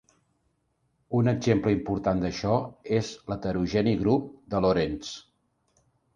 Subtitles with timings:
[1.19, 2.57] Un exemple important d'això
[3.01, 5.15] és l'heterogeni grup de Lorentz.